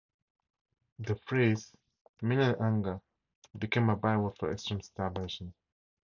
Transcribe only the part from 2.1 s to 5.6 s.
"Melian hunger" became a byword for extreme starvation.